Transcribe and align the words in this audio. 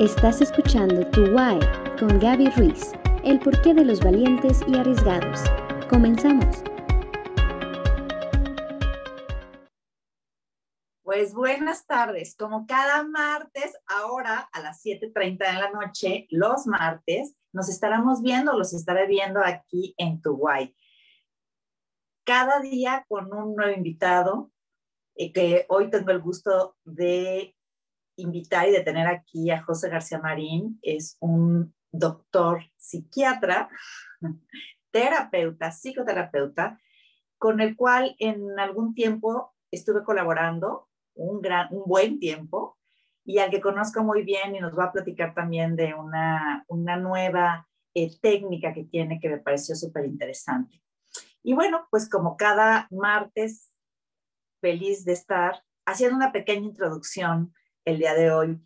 Estás 0.00 0.40
escuchando 0.40 1.04
Tu 1.10 1.22
Why 1.34 1.58
con 1.98 2.20
Gaby 2.20 2.50
Ruiz, 2.50 2.92
el 3.24 3.40
porqué 3.40 3.74
de 3.74 3.84
los 3.84 3.98
valientes 3.98 4.60
y 4.68 4.76
arriesgados. 4.76 5.40
Comenzamos. 5.90 6.62
Pues 11.02 11.34
buenas 11.34 11.84
tardes, 11.84 12.36
como 12.36 12.64
cada 12.64 13.02
martes, 13.02 13.76
ahora 13.88 14.48
a 14.52 14.60
las 14.60 14.84
7.30 14.84 15.36
de 15.36 15.58
la 15.58 15.70
noche, 15.70 16.28
los 16.30 16.68
martes, 16.68 17.34
nos 17.52 17.68
estaremos 17.68 18.22
viendo, 18.22 18.56
los 18.56 18.72
estaré 18.72 19.08
viendo 19.08 19.40
aquí 19.44 19.96
en 19.98 20.22
Tu 20.22 20.30
Why. 20.30 20.76
Cada 22.22 22.60
día 22.60 23.04
con 23.08 23.34
un 23.34 23.56
nuevo 23.56 23.76
invitado, 23.76 24.52
eh, 25.16 25.32
que 25.32 25.66
hoy 25.68 25.90
tengo 25.90 26.12
el 26.12 26.20
gusto 26.20 26.76
de 26.84 27.57
invitar 28.18 28.68
y 28.68 28.72
de 28.72 28.82
tener 28.82 29.06
aquí 29.06 29.50
a 29.50 29.62
José 29.62 29.88
García 29.88 30.18
Marín. 30.18 30.78
Es 30.82 31.16
un 31.20 31.74
doctor 31.90 32.62
psiquiatra, 32.76 33.68
terapeuta, 34.90 35.70
psicoterapeuta, 35.70 36.78
con 37.38 37.60
el 37.60 37.76
cual 37.76 38.16
en 38.18 38.58
algún 38.58 38.94
tiempo 38.94 39.54
estuve 39.70 40.02
colaborando, 40.02 40.88
un, 41.14 41.40
gran, 41.40 41.68
un 41.70 41.84
buen 41.86 42.18
tiempo, 42.18 42.78
y 43.24 43.38
al 43.38 43.50
que 43.50 43.60
conozco 43.60 44.02
muy 44.02 44.22
bien 44.22 44.56
y 44.56 44.60
nos 44.60 44.76
va 44.76 44.84
a 44.84 44.92
platicar 44.92 45.34
también 45.34 45.76
de 45.76 45.94
una, 45.94 46.64
una 46.68 46.96
nueva 46.96 47.68
eh, 47.94 48.18
técnica 48.20 48.72
que 48.72 48.84
tiene 48.84 49.20
que 49.20 49.28
me 49.28 49.38
pareció 49.38 49.74
súper 49.74 50.06
interesante. 50.06 50.82
Y 51.42 51.52
bueno, 51.52 51.86
pues 51.90 52.08
como 52.08 52.36
cada 52.36 52.88
martes, 52.90 53.72
feliz 54.60 55.04
de 55.04 55.12
estar 55.12 55.62
haciendo 55.86 56.16
una 56.16 56.32
pequeña 56.32 56.66
introducción 56.66 57.52
el 57.88 57.98
día 57.98 58.14
de 58.14 58.30
hoy. 58.30 58.60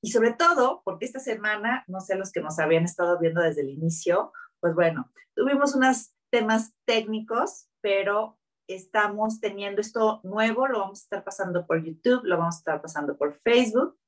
Y 0.00 0.10
sobre 0.10 0.32
todo, 0.32 0.82
porque 0.84 1.06
esta 1.06 1.18
semana, 1.18 1.84
no 1.88 2.00
sé, 2.00 2.14
los 2.16 2.30
que 2.30 2.40
nos 2.40 2.58
habían 2.58 2.84
estado 2.84 3.18
viendo 3.18 3.40
desde 3.40 3.62
el 3.62 3.70
inicio, 3.70 4.32
pues 4.60 4.74
bueno, 4.74 5.10
tuvimos 5.34 5.74
unos 5.74 6.14
temas 6.30 6.74
técnicos, 6.84 7.68
pero 7.80 8.38
estamos 8.66 9.40
teniendo 9.40 9.80
esto 9.80 10.20
nuevo, 10.22 10.66
lo 10.68 10.80
vamos 10.80 11.00
a 11.00 11.04
estar 11.04 11.24
pasando 11.24 11.66
por 11.66 11.84
YouTube, 11.84 12.24
lo 12.24 12.38
vamos 12.38 12.56
a 12.56 12.58
estar 12.58 12.82
pasando 12.82 13.16
por 13.16 13.40
Facebook. 13.40 13.98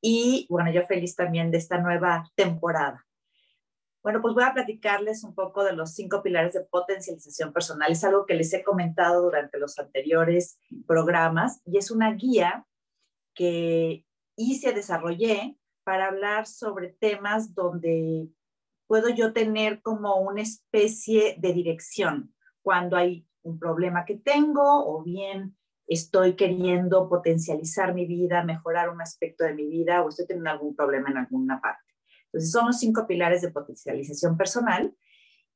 Y 0.00 0.46
bueno, 0.50 0.70
yo 0.72 0.82
feliz 0.86 1.16
también 1.16 1.50
de 1.50 1.58
esta 1.58 1.78
nueva 1.78 2.30
temporada. 2.34 3.06
Bueno, 4.02 4.20
pues 4.20 4.34
voy 4.34 4.44
a 4.44 4.52
platicarles 4.52 5.24
un 5.24 5.34
poco 5.34 5.64
de 5.64 5.72
los 5.72 5.94
cinco 5.94 6.22
pilares 6.22 6.52
de 6.52 6.60
potencialización 6.60 7.52
personal. 7.52 7.90
Es 7.90 8.04
algo 8.04 8.26
que 8.26 8.34
les 8.34 8.52
he 8.52 8.62
comentado 8.62 9.22
durante 9.22 9.58
los 9.58 9.78
anteriores 9.78 10.58
programas 10.86 11.62
y 11.64 11.78
es 11.78 11.90
una 11.90 12.12
guía 12.12 12.66
que 13.34 14.06
hice, 14.36 14.72
desarrollé 14.72 15.58
para 15.84 16.08
hablar 16.08 16.46
sobre 16.46 16.88
temas 16.88 17.54
donde 17.54 18.28
puedo 18.86 19.08
yo 19.08 19.32
tener 19.32 19.82
como 19.82 20.16
una 20.16 20.42
especie 20.42 21.36
de 21.38 21.52
dirección 21.52 22.34
cuando 22.62 22.96
hay 22.96 23.26
un 23.42 23.58
problema 23.58 24.04
que 24.04 24.16
tengo 24.16 24.62
o 24.62 25.02
bien 25.02 25.56
estoy 25.86 26.34
queriendo 26.34 27.08
potencializar 27.08 27.94
mi 27.94 28.06
vida, 28.06 28.42
mejorar 28.42 28.88
un 28.88 29.02
aspecto 29.02 29.44
de 29.44 29.54
mi 29.54 29.66
vida 29.66 30.02
o 30.02 30.08
estoy 30.08 30.26
teniendo 30.26 30.50
algún 30.50 30.74
problema 30.74 31.10
en 31.10 31.18
alguna 31.18 31.60
parte. 31.60 31.82
Entonces, 32.26 32.50
son 32.50 32.66
los 32.66 32.78
cinco 32.78 33.06
pilares 33.06 33.42
de 33.42 33.50
potencialización 33.50 34.36
personal. 34.36 34.96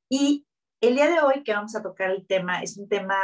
Y 0.09 0.47
el 0.81 0.95
día 0.95 1.09
de 1.09 1.21
hoy 1.21 1.43
que 1.43 1.55
vamos 1.55 1.75
a 1.75 1.83
tocar 1.83 2.11
el 2.11 2.27
tema 2.27 2.63
es 2.63 2.77
un 2.77 2.89
tema, 2.89 3.17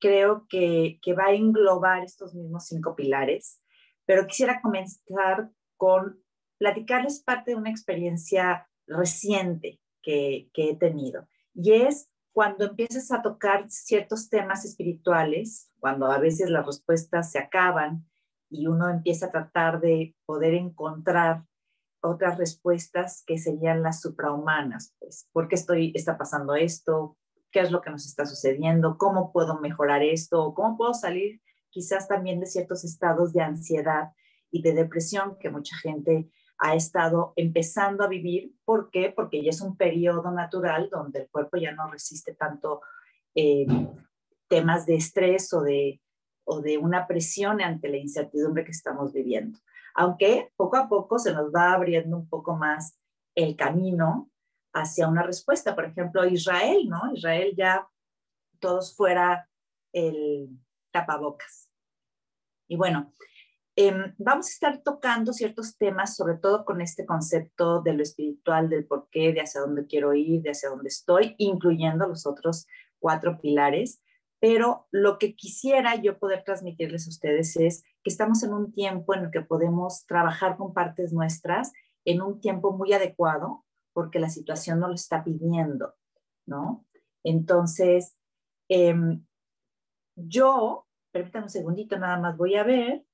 creo 0.00 0.46
que, 0.48 0.98
que 1.02 1.12
va 1.12 1.26
a 1.26 1.34
englobar 1.34 2.02
estos 2.02 2.34
mismos 2.34 2.66
cinco 2.66 2.96
pilares 2.96 3.60
pero 4.08 4.26
quisiera 4.26 4.62
comenzar 4.62 5.50
con 5.76 6.18
platicarles 6.56 7.22
parte 7.22 7.50
de 7.50 7.58
una 7.58 7.68
experiencia 7.68 8.66
reciente 8.86 9.80
que, 10.02 10.48
he 10.54 10.76
tenido. 10.76 11.28
Y 11.52 11.72
es 11.74 12.10
cuando 12.32 12.64
empiezas 12.64 13.12
a 13.12 13.20
tocar 13.20 13.66
ciertos 13.68 14.30
temas 14.30 14.64
espirituales, 14.64 15.70
cuando 15.78 16.06
a 16.06 16.18
veces 16.18 16.48
las 16.48 16.64
respuestas 16.64 17.30
se 17.30 17.38
acaban 17.38 18.08
y 18.48 18.66
uno 18.66 18.88
empieza 18.88 19.26
a 19.26 19.30
tratar 19.30 19.78
de 19.82 20.16
poder 20.24 20.54
encontrar 20.54 21.44
otras 22.00 22.38
respuestas 22.38 23.22
que 23.26 23.36
serían 23.36 23.82
las 23.82 24.00
suprahumanas, 24.00 24.94
pues, 25.00 25.28
¿por 25.32 25.48
qué 25.48 25.56
estoy, 25.56 25.92
está 25.94 26.16
pasando 26.16 26.54
esto? 26.54 27.18
¿Qué 27.50 27.60
es 27.60 27.70
lo 27.70 27.82
que 27.82 27.90
nos 27.90 28.06
está 28.06 28.24
sucediendo? 28.24 28.96
¿Cómo 28.96 29.32
puedo 29.32 29.60
mejorar 29.60 30.02
esto? 30.02 30.54
¿Cómo 30.54 30.78
puedo 30.78 30.94
salir 30.94 31.42
quizás 31.78 32.08
también 32.08 32.40
de 32.40 32.46
ciertos 32.46 32.82
estados 32.82 33.32
de 33.32 33.40
ansiedad 33.40 34.10
y 34.50 34.62
de 34.62 34.72
depresión 34.72 35.38
que 35.38 35.48
mucha 35.48 35.76
gente 35.76 36.28
ha 36.58 36.74
estado 36.74 37.34
empezando 37.36 38.02
a 38.02 38.08
vivir. 38.08 38.52
¿Por 38.64 38.90
qué? 38.90 39.12
Porque 39.14 39.44
ya 39.44 39.50
es 39.50 39.60
un 39.60 39.76
periodo 39.76 40.28
natural 40.32 40.88
donde 40.90 41.20
el 41.20 41.28
cuerpo 41.28 41.56
ya 41.56 41.70
no 41.70 41.88
resiste 41.88 42.34
tanto 42.34 42.80
eh, 43.36 43.64
temas 44.48 44.86
de 44.86 44.96
estrés 44.96 45.52
o 45.52 45.62
de, 45.62 46.02
o 46.42 46.60
de 46.60 46.78
una 46.78 47.06
presión 47.06 47.60
ante 47.60 47.88
la 47.88 47.98
incertidumbre 47.98 48.64
que 48.64 48.72
estamos 48.72 49.12
viviendo. 49.12 49.60
Aunque 49.94 50.50
poco 50.56 50.78
a 50.78 50.88
poco 50.88 51.20
se 51.20 51.32
nos 51.32 51.54
va 51.54 51.74
abriendo 51.74 52.16
un 52.16 52.28
poco 52.28 52.56
más 52.56 52.98
el 53.36 53.54
camino 53.54 54.28
hacia 54.72 55.06
una 55.06 55.22
respuesta. 55.22 55.76
Por 55.76 55.84
ejemplo, 55.84 56.26
Israel, 56.26 56.88
¿no? 56.88 57.12
Israel 57.14 57.54
ya 57.56 57.86
todos 58.58 58.96
fuera 58.96 59.48
el 59.92 60.58
tapabocas. 60.90 61.67
Y 62.68 62.76
bueno, 62.76 63.12
em, 63.76 64.14
vamos 64.18 64.46
a 64.46 64.50
estar 64.50 64.82
tocando 64.82 65.32
ciertos 65.32 65.76
temas, 65.76 66.14
sobre 66.14 66.36
todo 66.36 66.64
con 66.64 66.80
este 66.80 67.06
concepto 67.06 67.80
de 67.80 67.94
lo 67.94 68.02
espiritual, 68.02 68.68
del 68.68 68.86
por 68.86 69.08
qué, 69.10 69.32
de 69.32 69.40
hacia 69.40 69.62
dónde 69.62 69.86
quiero 69.86 70.14
ir, 70.14 70.42
de 70.42 70.50
hacia 70.50 70.68
dónde 70.68 70.88
estoy, 70.88 71.34
incluyendo 71.38 72.06
los 72.06 72.26
otros 72.26 72.66
cuatro 72.98 73.40
pilares. 73.40 74.00
Pero 74.40 74.86
lo 74.92 75.18
que 75.18 75.34
quisiera 75.34 75.96
yo 75.96 76.18
poder 76.18 76.44
transmitirles 76.44 77.06
a 77.06 77.10
ustedes 77.10 77.56
es 77.56 77.82
que 78.04 78.10
estamos 78.10 78.42
en 78.44 78.52
un 78.52 78.72
tiempo 78.72 79.14
en 79.14 79.24
el 79.24 79.30
que 79.30 79.40
podemos 79.40 80.06
trabajar 80.06 80.56
con 80.56 80.72
partes 80.72 81.12
nuestras 81.12 81.72
en 82.04 82.22
un 82.22 82.40
tiempo 82.40 82.72
muy 82.72 82.92
adecuado, 82.92 83.64
porque 83.92 84.20
la 84.20 84.28
situación 84.28 84.78
no 84.78 84.88
lo 84.88 84.94
está 84.94 85.24
pidiendo, 85.24 85.94
¿no? 86.46 86.86
Entonces, 87.24 88.16
em, 88.68 89.24
yo 90.14 90.87
permítanme 91.10 91.44
un 91.46 91.50
segundito, 91.50 91.98
nada 91.98 92.18
más 92.18 92.36
voy 92.36 92.56
a 92.56 92.64
ver. 92.64 93.04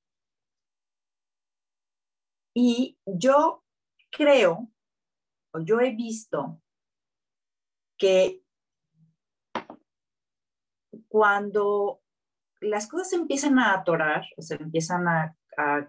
Y 2.54 2.98
yo 3.04 3.64
creo, 4.10 4.70
o 5.52 5.60
yo 5.60 5.80
he 5.80 5.90
visto 5.94 6.60
que 7.98 8.42
cuando 11.08 12.02
las 12.60 12.86
cosas 12.86 13.12
empiezan 13.12 13.58
a 13.58 13.74
atorar, 13.74 14.24
o 14.36 14.42
se 14.42 14.54
empiezan 14.54 15.08
a, 15.08 15.36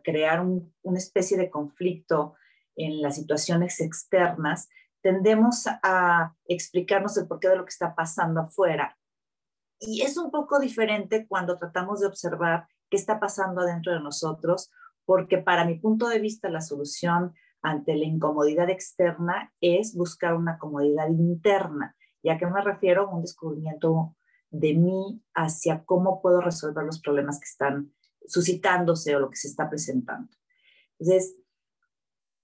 crear 0.03 0.41
una 0.41 0.99
especie 0.99 1.39
de 1.39 1.49
conflicto 1.49 2.35
en 2.75 3.01
las 3.01 3.15
situaciones 3.15 3.81
externas, 3.81 4.69
tendemos 5.01 5.65
a 5.81 6.35
explicarnos 6.45 7.17
el 7.17 7.27
porqué 7.27 7.49
de 7.49 7.55
lo 7.55 7.65
que 7.65 7.71
está 7.71 7.95
pasando 7.95 8.41
afuera 8.41 8.95
y 9.79 10.01
es 10.01 10.17
un 10.17 10.31
poco 10.31 10.59
diferente 10.59 11.27
cuando 11.27 11.57
tratamos 11.57 11.99
de 11.99 12.07
observar 12.07 12.67
qué 12.89 12.97
está 12.97 13.19
pasando 13.19 13.61
adentro 13.61 13.93
de 13.93 13.99
nosotros, 13.99 14.71
porque 15.05 15.37
para 15.37 15.65
mi 15.65 15.79
punto 15.79 16.07
de 16.07 16.19
vista 16.19 16.49
la 16.49 16.61
solución 16.61 17.33
ante 17.61 17.95
la 17.95 18.05
incomodidad 18.05 18.69
externa 18.69 19.51
es 19.59 19.95
buscar 19.95 20.35
una 20.35 20.57
comodidad 20.57 21.09
interna. 21.09 21.95
¿Y 22.21 22.29
a 22.29 22.37
qué 22.37 22.45
me 22.45 22.61
refiero? 22.61 23.09
Un 23.09 23.21
descubrimiento 23.21 24.15
de 24.49 24.73
mí 24.73 25.23
hacia 25.33 25.83
cómo 25.83 26.21
puedo 26.21 26.41
resolver 26.41 26.83
los 26.85 27.01
problemas 27.01 27.39
que 27.39 27.45
están 27.45 27.93
suscitándose 28.27 29.15
o 29.15 29.19
lo 29.19 29.29
que 29.29 29.37
se 29.37 29.47
está 29.47 29.69
presentando. 29.69 30.29
Entonces, 30.97 31.35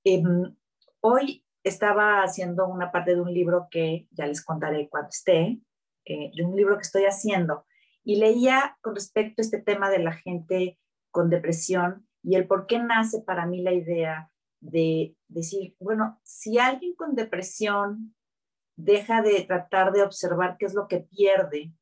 em, 0.03 0.55
hoy 0.99 1.45
estaba 1.63 2.23
haciendo 2.23 2.67
una 2.67 2.91
parte 2.91 3.15
de 3.15 3.21
un 3.21 3.33
libro 3.33 3.67
que 3.69 4.07
ya 4.11 4.25
les 4.25 4.43
contaré 4.43 4.89
cuando 4.89 5.09
esté, 5.09 5.59
eh, 6.05 6.31
de 6.35 6.43
un 6.43 6.55
libro 6.55 6.75
que 6.77 6.83
estoy 6.83 7.03
haciendo. 7.03 7.65
Y 8.03 8.17
leía 8.17 8.77
con 8.81 8.95
respecto 8.95 9.41
a 9.41 9.45
este 9.45 9.61
tema 9.61 9.89
de 9.89 9.99
la 9.99 10.13
gente 10.13 10.79
con 11.11 11.29
depresión 11.29 12.07
y 12.23 12.35
el 12.35 12.47
por 12.47 12.67
qué 12.67 12.79
nace 12.79 13.21
para 13.21 13.45
mí 13.45 13.61
la 13.61 13.73
idea 13.73 14.31
de 14.59 15.15
decir, 15.27 15.75
bueno, 15.79 16.19
si 16.23 16.57
alguien 16.59 16.95
con 16.95 17.15
depresión 17.15 18.15
deja 18.75 19.21
de 19.21 19.43
tratar 19.43 19.91
de 19.91 20.03
observar 20.03 20.57
qué 20.57 20.65
es 20.65 20.73
lo 20.73 20.87
que 20.87 20.99
pierde 20.99 21.73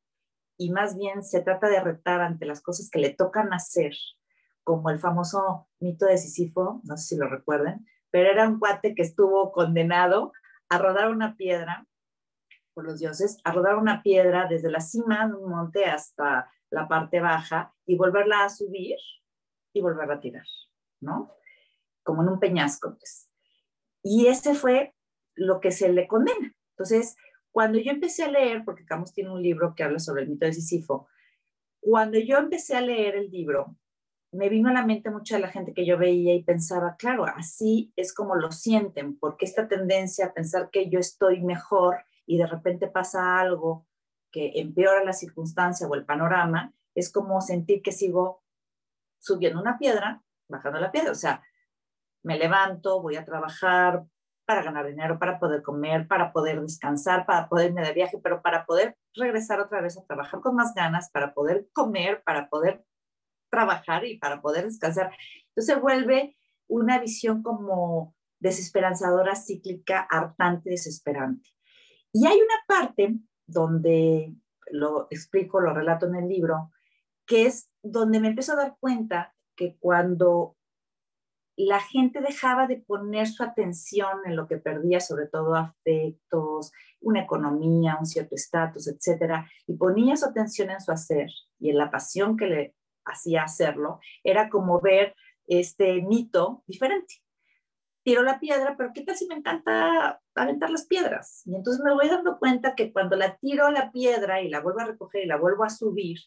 y 0.56 0.70
más 0.70 0.96
bien 0.96 1.22
se 1.22 1.40
trata 1.40 1.68
de 1.68 1.80
retar 1.80 2.20
ante 2.20 2.44
las 2.44 2.60
cosas 2.60 2.90
que 2.90 2.98
le 2.98 3.10
tocan 3.10 3.52
hacer, 3.52 3.94
como 4.64 4.90
el 4.90 4.98
famoso 4.98 5.68
mito 5.78 6.06
de 6.06 6.18
Sísifo, 6.18 6.80
no 6.84 6.96
sé 6.96 7.14
si 7.14 7.16
lo 7.16 7.28
recuerden, 7.28 7.86
pero 8.10 8.30
era 8.30 8.48
un 8.48 8.58
cuate 8.58 8.94
que 8.94 9.02
estuvo 9.02 9.52
condenado 9.52 10.32
a 10.68 10.78
rodar 10.78 11.10
una 11.10 11.36
piedra 11.36 11.86
por 12.74 12.84
los 12.84 12.98
dioses, 12.98 13.38
a 13.44 13.52
rodar 13.52 13.76
una 13.76 14.02
piedra 14.02 14.46
desde 14.48 14.70
la 14.70 14.80
cima 14.80 15.26
de 15.26 15.34
un 15.34 15.50
monte 15.50 15.84
hasta 15.84 16.50
la 16.70 16.88
parte 16.88 17.20
baja 17.20 17.74
y 17.86 17.96
volverla 17.96 18.44
a 18.44 18.48
subir 18.48 18.96
y 19.72 19.80
volverla 19.80 20.14
a 20.14 20.20
tirar, 20.20 20.46
¿no? 21.00 21.32
como 22.02 22.22
en 22.22 22.28
un 22.28 22.40
peñasco. 22.40 22.96
Pues. 22.96 23.28
Y 24.02 24.26
ese 24.26 24.54
fue 24.54 24.94
lo 25.34 25.60
que 25.60 25.70
se 25.70 25.92
le 25.92 26.06
condena. 26.06 26.54
Entonces, 26.76 27.16
cuando 27.50 27.78
yo 27.78 27.92
empecé 27.92 28.24
a 28.24 28.30
leer, 28.30 28.64
porque 28.64 28.84
Camus 28.84 29.12
tiene 29.12 29.30
un 29.30 29.42
libro 29.42 29.74
que 29.74 29.84
habla 29.84 29.98
sobre 29.98 30.22
el 30.22 30.28
mito 30.28 30.46
de 30.46 30.52
Sísifo, 30.52 31.08
cuando 31.80 32.18
yo 32.18 32.38
empecé 32.38 32.76
a 32.76 32.80
leer 32.80 33.16
el 33.16 33.30
libro, 33.30 33.76
me 34.32 34.48
vino 34.48 34.68
a 34.68 34.72
la 34.72 34.86
mente 34.86 35.10
mucha 35.10 35.36
de 35.36 35.42
la 35.42 35.48
gente 35.48 35.74
que 35.74 35.84
yo 35.84 35.98
veía 35.98 36.34
y 36.34 36.44
pensaba, 36.44 36.96
claro, 36.96 37.24
así 37.26 37.92
es 37.96 38.14
como 38.14 38.36
lo 38.36 38.52
sienten, 38.52 39.18
porque 39.18 39.44
esta 39.44 39.66
tendencia 39.66 40.26
a 40.26 40.34
pensar 40.34 40.70
que 40.70 40.88
yo 40.88 41.00
estoy 41.00 41.40
mejor 41.42 42.04
y 42.26 42.38
de 42.38 42.46
repente 42.46 42.88
pasa 42.88 43.38
algo 43.40 43.86
que 44.30 44.52
empeora 44.60 45.04
la 45.04 45.12
circunstancia 45.12 45.86
o 45.86 45.94
el 45.94 46.04
panorama, 46.04 46.72
es 46.94 47.12
como 47.12 47.40
sentir 47.40 47.82
que 47.82 47.92
sigo 47.92 48.42
subiendo 49.18 49.60
una 49.60 49.78
piedra, 49.78 50.22
bajando 50.48 50.80
la 50.80 50.92
piedra. 50.92 51.12
O 51.12 51.16
sea, 51.16 51.42
me 52.22 52.38
levanto, 52.38 53.02
voy 53.02 53.16
a 53.16 53.24
trabajar 53.24 54.04
para 54.44 54.62
ganar 54.62 54.86
dinero, 54.86 55.18
para 55.18 55.38
poder 55.38 55.62
comer, 55.62 56.08
para 56.08 56.32
poder 56.32 56.60
descansar, 56.60 57.24
para 57.24 57.48
poder 57.48 57.70
irme 57.70 57.82
de 57.82 57.92
viaje, 57.92 58.18
pero 58.22 58.42
para 58.42 58.66
poder 58.66 58.96
regresar 59.14 59.60
otra 59.60 59.80
vez 59.80 59.96
a 59.96 60.04
trabajar 60.04 60.40
con 60.40 60.56
más 60.56 60.74
ganas, 60.74 61.10
para 61.10 61.34
poder 61.34 61.68
comer, 61.72 62.22
para 62.24 62.48
poder 62.48 62.84
trabajar 63.48 64.04
y 64.04 64.18
para 64.18 64.40
poder 64.40 64.64
descansar. 64.64 65.12
Entonces 65.48 65.80
vuelve 65.80 66.36
una 66.68 66.98
visión 66.98 67.42
como 67.42 68.14
desesperanzadora, 68.40 69.36
cíclica, 69.36 70.00
hartante, 70.10 70.70
desesperante. 70.70 71.48
Y 72.12 72.26
hay 72.26 72.36
una 72.36 72.54
parte 72.66 73.16
donde 73.46 74.34
lo 74.70 75.06
explico, 75.10 75.60
lo 75.60 75.74
relato 75.74 76.06
en 76.06 76.16
el 76.16 76.28
libro, 76.28 76.70
que 77.26 77.46
es 77.46 77.70
donde 77.82 78.20
me 78.20 78.28
empiezo 78.28 78.52
a 78.52 78.56
dar 78.56 78.76
cuenta 78.80 79.34
que 79.56 79.76
cuando 79.78 80.56
la 81.56 81.80
gente 81.80 82.20
dejaba 82.20 82.66
de 82.66 82.78
poner 82.78 83.28
su 83.28 83.42
atención 83.42 84.20
en 84.24 84.34
lo 84.34 84.46
que 84.48 84.56
perdía, 84.56 85.00
sobre 85.00 85.26
todo 85.26 85.54
afectos, 85.54 86.72
una 87.00 87.22
economía, 87.22 87.98
un 87.98 88.06
cierto 88.06 88.34
estatus, 88.34 88.88
etcétera, 88.88 89.48
y 89.66 89.74
ponía 89.74 90.16
su 90.16 90.26
atención 90.26 90.70
en 90.70 90.80
su 90.80 90.90
hacer 90.92 91.28
y 91.58 91.70
en 91.70 91.78
la 91.78 91.90
pasión 91.90 92.36
que 92.36 92.46
le 92.46 92.74
hacía 93.04 93.42
hacerlo, 93.42 94.00
era 94.24 94.48
como 94.48 94.80
ver 94.80 95.14
este 95.46 96.00
mito 96.02 96.62
diferente. 96.66 97.16
Tiro 98.10 98.24
la 98.24 98.40
piedra, 98.40 98.74
pero 98.76 98.90
¿qué 98.92 99.02
tal 99.02 99.14
si 99.14 99.28
me 99.28 99.36
encanta 99.36 100.20
aventar 100.34 100.68
las 100.68 100.84
piedras? 100.86 101.42
Y 101.46 101.54
entonces 101.54 101.80
me 101.84 101.94
voy 101.94 102.08
dando 102.08 102.40
cuenta 102.40 102.74
que 102.74 102.92
cuando 102.92 103.14
la 103.14 103.36
tiro 103.36 103.70
la 103.70 103.92
piedra 103.92 104.42
y 104.42 104.48
la 104.48 104.58
vuelvo 104.58 104.80
a 104.80 104.86
recoger 104.86 105.22
y 105.22 105.28
la 105.28 105.36
vuelvo 105.36 105.62
a 105.62 105.70
subir, 105.70 106.18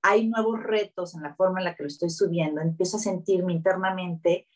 hay 0.00 0.28
nuevos 0.28 0.62
retos 0.62 1.16
en 1.16 1.22
la 1.22 1.34
forma 1.34 1.58
en 1.58 1.64
la 1.64 1.74
que 1.74 1.82
lo 1.82 1.88
estoy 1.88 2.10
subiendo. 2.10 2.60
Empiezo 2.60 2.98
a 2.98 3.00
sentirme 3.00 3.52
internamente 3.52 4.46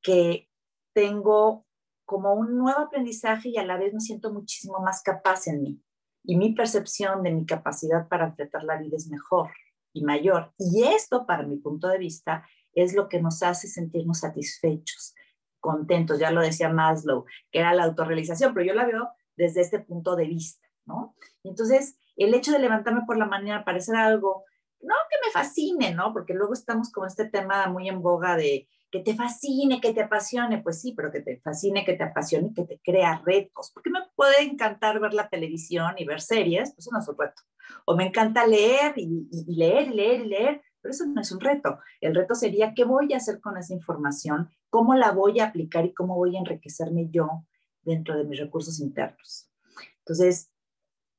que 0.00 0.48
tengo 0.92 1.66
como 2.04 2.34
un 2.34 2.56
nuevo 2.56 2.78
aprendizaje 2.78 3.48
y 3.48 3.56
a 3.56 3.66
la 3.66 3.76
vez 3.76 3.92
me 3.92 4.00
siento 4.00 4.32
muchísimo 4.32 4.78
más 4.78 5.02
capaz 5.02 5.48
en 5.48 5.62
mí. 5.62 5.82
Y 6.22 6.36
mi 6.36 6.54
percepción 6.54 7.24
de 7.24 7.32
mi 7.32 7.44
capacidad 7.44 8.06
para 8.06 8.26
enfrentar 8.26 8.62
la 8.62 8.76
vida 8.76 8.96
es 8.96 9.08
mejor 9.08 9.50
y 9.92 10.04
mayor. 10.04 10.52
Y 10.58 10.84
esto, 10.84 11.26
para 11.26 11.42
mi 11.42 11.56
punto 11.56 11.88
de 11.88 11.98
vista, 11.98 12.46
es 12.72 12.94
lo 12.94 13.08
que 13.08 13.20
nos 13.20 13.42
hace 13.42 13.66
sentirnos 13.66 14.20
satisfechos, 14.20 15.16
contentos. 15.60 16.18
Ya 16.18 16.30
lo 16.30 16.40
decía 16.40 16.68
Maslow, 16.68 17.24
que 17.50 17.60
era 17.60 17.74
la 17.74 17.84
autorrealización, 17.84 18.54
pero 18.54 18.66
yo 18.66 18.74
la 18.74 18.86
veo 18.86 19.10
desde 19.36 19.60
este 19.60 19.78
punto 19.78 20.16
de 20.16 20.26
vista, 20.26 20.68
¿no? 20.84 21.14
entonces, 21.44 21.96
el 22.16 22.34
hecho 22.34 22.52
de 22.52 22.58
levantarme 22.58 23.02
por 23.06 23.16
la 23.16 23.24
mañana 23.24 23.64
parece 23.64 23.96
algo, 23.96 24.44
no 24.82 24.94
que 25.08 25.16
me 25.24 25.32
fascine, 25.32 25.94
¿no? 25.94 26.12
Porque 26.12 26.34
luego 26.34 26.52
estamos 26.52 26.92
con 26.92 27.06
este 27.06 27.24
tema 27.26 27.66
muy 27.68 27.88
en 27.88 28.02
boga 28.02 28.36
de 28.36 28.68
que 28.90 29.00
te 29.00 29.14
fascine, 29.14 29.80
que 29.80 29.94
te 29.94 30.02
apasione, 30.02 30.58
pues 30.58 30.80
sí, 30.80 30.92
pero 30.96 31.12
que 31.12 31.20
te 31.20 31.38
fascine, 31.40 31.84
que 31.84 31.94
te 31.94 32.02
apasione, 32.02 32.52
que 32.54 32.64
te 32.64 32.80
crea 32.82 33.22
retos, 33.24 33.70
porque 33.72 33.90
me 33.90 34.00
puede 34.16 34.42
encantar 34.42 34.98
ver 35.00 35.14
la 35.14 35.28
televisión 35.28 35.94
y 35.96 36.04
ver 36.04 36.20
series, 36.20 36.74
pues 36.74 36.86
eso 36.86 36.90
no 36.92 36.98
es 36.98 37.08
un 37.08 37.16
reto. 37.16 37.42
O 37.84 37.96
me 37.96 38.06
encanta 38.06 38.46
leer 38.46 38.94
y, 38.96 39.28
leer 39.46 39.88
y 39.88 39.94
leer 39.94 40.20
y 40.20 40.28
leer, 40.28 40.62
pero 40.80 40.92
eso 40.92 41.06
no 41.06 41.20
es 41.20 41.30
un 41.30 41.40
reto. 41.40 41.78
El 42.00 42.14
reto 42.14 42.34
sería 42.34 42.74
qué 42.74 42.84
voy 42.84 43.12
a 43.12 43.18
hacer 43.18 43.40
con 43.40 43.56
esa 43.56 43.74
información, 43.74 44.50
cómo 44.70 44.94
la 44.94 45.12
voy 45.12 45.40
a 45.40 45.46
aplicar 45.46 45.84
y 45.84 45.94
cómo 45.94 46.16
voy 46.16 46.36
a 46.36 46.40
enriquecerme 46.40 47.08
yo 47.10 47.44
dentro 47.82 48.16
de 48.16 48.24
mis 48.24 48.38
recursos 48.38 48.80
internos. 48.80 49.50
Entonces, 49.98 50.52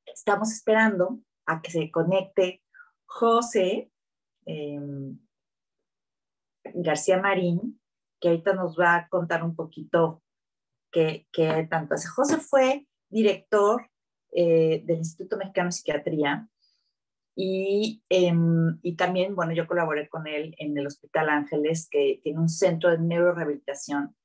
estamos 0.05 0.51
esperando 0.51 1.19
a 1.45 1.61
que 1.61 1.71
se 1.71 1.91
conecte 1.91 2.63
José. 3.05 3.91
Eh, 4.45 4.79
García 6.73 7.19
Marín, 7.19 7.79
que 8.19 8.29
ahorita 8.29 8.53
nos 8.53 8.77
va 8.77 8.95
a 8.95 9.07
contar 9.09 9.43
un 9.43 9.55
poquito 9.55 10.23
qué, 10.91 11.27
tanto 11.69 11.95
hace. 11.95 12.07
José 12.07 12.37
fue 12.37 12.87
director 13.09 13.89
eh, 14.31 14.83
del 14.85 14.97
Instituto 14.97 15.37
Mexicano 15.37 15.67
de 15.67 15.71
Psiquiatría 15.73 16.49
y, 17.35 18.03
em, 18.09 18.79
y, 18.81 18.95
también, 18.95 19.35
bueno, 19.35 19.53
yo 19.53 19.67
colaboré 19.67 20.09
con 20.09 20.27
él 20.27 20.55
en 20.57 20.77
el 20.77 20.87
Hospital 20.87 21.29
Ángeles, 21.29 21.87
que 21.89 22.19
tiene 22.23 22.39
un 22.39 22.49
centro 22.49 22.91
de 22.91 22.99
neurorehabilitación 22.99 24.15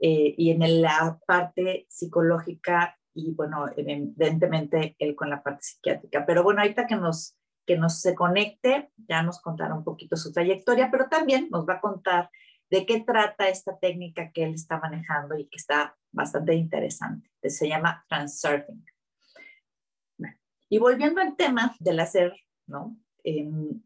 eh, 0.00 0.34
y 0.36 0.50
en 0.50 0.82
la 0.82 1.18
parte 1.26 1.86
psicológica 1.88 2.98
y, 3.14 3.32
bueno, 3.32 3.66
evidentemente 3.76 4.96
él 4.98 5.14
con 5.14 5.30
la 5.30 5.42
parte 5.42 5.62
psiquiátrica. 5.62 6.26
Pero 6.26 6.42
bueno, 6.42 6.60
ahorita 6.60 6.86
que 6.86 6.96
nos 6.96 7.36
que 7.66 7.76
nos 7.76 8.00
se 8.00 8.16
conecte, 8.16 8.90
ya 8.96 9.22
nos 9.22 9.40
contará 9.40 9.74
un 9.74 9.84
poquito 9.84 10.16
su 10.16 10.32
trayectoria, 10.32 10.90
pero 10.90 11.08
también 11.08 11.48
nos 11.52 11.68
va 11.68 11.74
a 11.74 11.80
contar 11.80 12.28
de 12.68 12.84
qué 12.84 13.00
trata 13.00 13.48
esta 13.48 13.78
técnica 13.78 14.32
que 14.32 14.42
él 14.42 14.54
está 14.54 14.80
manejando 14.80 15.36
y 15.36 15.46
que 15.46 15.56
está 15.56 15.96
bastante 16.10 16.54
interesante. 16.54 17.30
Se 17.44 17.68
llama 17.68 18.04
transurfing. 18.08 18.84
Y 20.70 20.78
volviendo 20.78 21.20
al 21.20 21.36
tema 21.36 21.74
del 21.80 22.00
hacer, 22.00 22.32
¿no? 22.66 22.96
Em, 23.24 23.82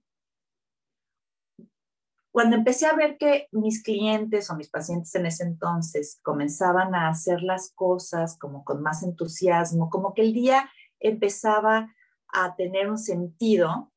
cuando 2.31 2.57
empecé 2.57 2.87
a 2.87 2.95
ver 2.95 3.17
que 3.17 3.49
mis 3.53 3.83
clientes 3.83 4.51
o 4.51 4.57
mis 4.57 4.69
pacientes 4.69 5.15
en 5.15 5.27
ese 5.27 5.45
entonces 5.45 6.21
comenzaban 6.23 6.95
a 6.95 7.09
hacer 7.09 7.43
las 7.43 7.73
cosas 7.75 8.37
como 8.39 8.65
con 8.65 8.83
más 8.83 9.03
entusiasmo, 9.03 9.89
como 9.89 10.15
que 10.15 10.23
el 10.23 10.33
día 10.33 10.69
empezaba 11.01 11.95
a 12.29 12.55
tener 12.57 12.91
un 12.91 12.99
sentido 12.99 13.93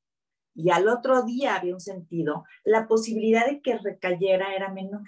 y 0.55 0.71
al 0.71 0.87
otro 0.87 1.23
día 1.23 1.55
había 1.55 1.73
un 1.73 1.81
sentido, 1.81 2.45
la 2.63 2.87
posibilidad 2.87 3.45
de 3.45 3.61
que 3.61 3.77
recayera 3.77 4.55
era 4.55 4.71
menor. 4.71 5.01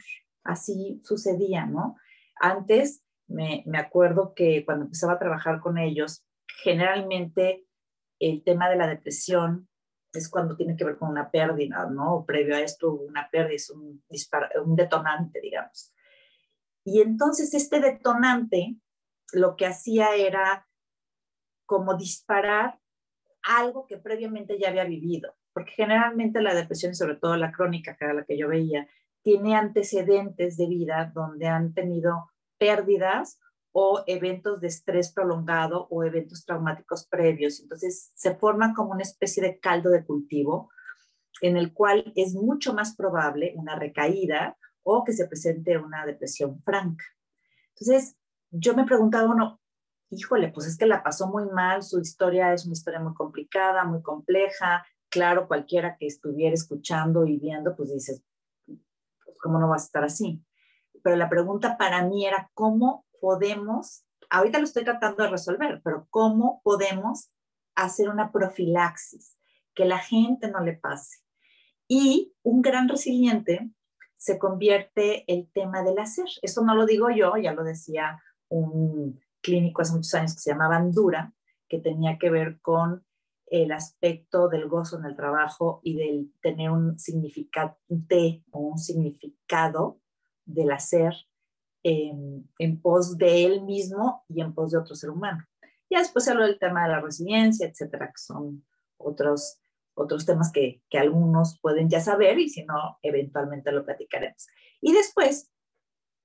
Así 0.44 1.00
sucedía, 1.04 1.66
¿no? 1.66 1.96
Antes 2.36 3.04
me, 3.28 3.64
me 3.66 3.78
acuerdo 3.78 4.34
que 4.36 4.66
cuando 4.66 4.86
empezaba 4.86 5.14
a 5.14 5.20
trabajar 5.20 5.60
con 5.60 5.78
ellos, 5.78 6.26
generalmente 6.64 7.66
el 8.20 8.44
tema 8.44 8.70
de 8.70 8.76
la 8.76 8.88
depresión 8.88 9.68
es 10.14 10.30
cuando 10.30 10.56
tiene 10.56 10.76
que 10.76 10.84
ver 10.84 10.98
con 10.98 11.10
una 11.10 11.30
pérdida, 11.30 11.88
¿no? 11.90 12.26
Previo 12.26 12.56
a 12.56 12.62
esto, 12.62 12.92
una 12.94 13.30
pérdida 13.30 13.56
es 13.56 13.70
un 13.70 14.76
detonante, 14.76 15.40
digamos. 15.42 15.94
Y 16.84 17.02
entonces 17.02 17.54
este 17.54 17.80
detonante 17.80 18.76
lo 19.34 19.56
que 19.56 19.68
hacía 19.68 20.16
era 20.16 20.68
como 21.66 21.96
disparar 21.96 22.80
algo 23.44 23.86
que 23.86 23.98
previamente 23.98 24.58
ya 24.60 24.70
había 24.70 24.86
vivido, 24.86 25.36
porque 25.54 25.72
generalmente 25.72 26.42
la 26.42 26.56
depresión, 26.56 26.96
sobre 26.96 27.16
todo 27.16 27.38
la 27.38 27.52
crónica, 27.52 27.96
que 27.96 28.06
era 28.06 28.14
la 28.14 28.26
que 28.26 28.38
yo 28.38 28.48
veía, 28.48 28.88
tiene 29.22 29.56
antecedentes 29.56 30.58
de 30.58 30.68
vida 30.68 31.12
donde 31.14 31.48
han 31.48 31.74
tenido 31.74 32.32
pérdidas 32.58 33.40
o 33.82 34.04
eventos 34.08 34.60
de 34.60 34.68
estrés 34.68 35.14
prolongado 35.14 35.88
o 35.90 36.04
eventos 36.04 36.44
traumáticos 36.44 37.08
previos. 37.08 37.62
Entonces 37.62 38.12
se 38.14 38.36
forma 38.36 38.74
como 38.74 38.92
una 38.92 39.04
especie 39.04 39.42
de 39.42 39.58
caldo 39.58 39.90
de 39.90 40.04
cultivo 40.04 40.70
en 41.40 41.56
el 41.56 41.72
cual 41.72 42.12
es 42.18 42.34
mucho 42.34 42.74
más 42.74 42.98
probable 42.98 43.54
una 43.56 43.80
recaída 43.80 44.58
o 44.84 45.06
que 45.06 45.14
se 45.14 45.30
presente 45.30 45.78
una 45.78 46.06
depresión 46.06 46.62
franca. 46.62 47.06
Entonces 47.70 48.18
yo 48.52 48.76
me 48.76 48.84
preguntaba, 48.84 49.28
bueno, 49.28 49.62
híjole, 50.10 50.50
pues 50.50 50.68
es 50.68 50.78
que 50.78 50.86
la 50.86 51.02
pasó 51.02 51.30
muy 51.30 51.46
mal, 51.46 51.82
su 51.82 52.02
historia 52.02 52.52
es 52.52 52.66
una 52.66 52.74
historia 52.74 53.00
muy 53.00 53.14
complicada, 53.14 53.86
muy 53.86 54.02
compleja. 54.02 54.86
Claro, 55.08 55.48
cualquiera 55.48 55.96
que 55.96 56.06
estuviera 56.06 56.54
escuchando 56.54 57.26
y 57.26 57.40
viendo, 57.40 57.78
pues 57.78 57.94
dices, 57.94 58.26
pues, 58.66 59.38
¿cómo 59.42 59.58
no 59.58 59.70
va 59.70 59.76
a 59.76 59.86
estar 59.86 60.04
así? 60.04 60.44
Pero 61.02 61.16
la 61.16 61.30
pregunta 61.30 61.78
para 61.78 62.04
mí 62.04 62.26
era, 62.26 62.52
¿cómo 62.54 63.06
podemos, 63.20 64.06
ahorita 64.30 64.60
lo 64.60 64.66
estoy 64.66 64.84
tratando 64.84 65.24
de 65.24 65.30
resolver, 65.30 65.82
pero 65.84 66.08
¿cómo 66.10 66.62
podemos 66.64 67.32
hacer 67.76 68.10
una 68.10 68.32
profilaxis? 68.32 69.38
Que 69.74 69.86
la 69.86 70.00
gente 70.00 70.50
no 70.50 70.62
le 70.62 70.74
pase. 70.74 71.20
Y 71.88 72.34
un 72.44 72.62
gran 72.62 72.88
resiliente 72.88 73.72
se 74.18 74.38
convierte 74.38 75.24
el 75.32 75.50
tema 75.52 75.82
del 75.82 75.98
hacer. 75.98 76.28
Eso 76.42 76.64
no 76.64 76.76
lo 76.76 76.86
digo 76.86 77.10
yo, 77.10 77.38
ya 77.38 77.54
lo 77.54 77.64
decía 77.64 78.22
un 78.50 79.20
clínico 79.42 79.82
hace 79.82 79.94
muchos 79.94 80.14
años 80.14 80.36
que 80.36 80.42
se 80.42 80.52
llamaba 80.52 80.76
Andura, 80.76 81.34
que 81.68 81.80
tenía 81.80 82.18
que 82.18 82.30
ver 82.30 82.60
con 82.62 83.06
el 83.48 83.72
aspecto 83.72 84.48
del 84.50 84.68
gozo 84.68 85.00
en 85.00 85.06
el 85.06 85.16
trabajo 85.16 85.80
y 85.84 85.96
del 85.96 86.34
tener 86.42 86.70
un 86.70 87.00
significante 87.00 88.44
o 88.52 88.60
un 88.60 88.78
significado 88.78 90.00
del 90.46 90.72
hacer 90.72 91.14
en 91.84 92.82
pos 92.82 93.18
de 93.18 93.46
él 93.46 93.62
mismo 93.62 94.24
y 94.28 94.42
en 94.42 94.54
pos 94.54 94.72
de 94.72 94.78
otro 94.78 94.96
ser 94.96 95.10
humano. 95.10 95.46
Ya 95.90 96.00
después 96.00 96.26
se 96.26 96.32
habló 96.32 96.46
del 96.46 96.60
tema 96.60 96.84
de 96.84 96.90
la 96.90 97.02
resiliencia, 97.02 97.68
etcétera, 97.68 98.08
que 98.08 98.22
son 98.22 98.66
otros, 98.98 99.60
otros 99.96 100.26
temas 100.26 100.52
que, 100.52 100.84
que 100.90 101.00
algunos 101.00 101.60
pueden 101.62 101.90
ya 101.90 102.00
saber 102.00 102.38
y 102.40 102.50
si 102.50 102.64
no, 102.64 103.00
eventualmente 103.02 103.72
lo 103.72 103.86
platicaremos. 103.86 104.48
Y 104.82 104.94
después 104.94 105.52